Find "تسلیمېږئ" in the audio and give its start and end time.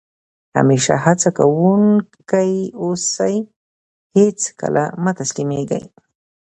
5.19-5.83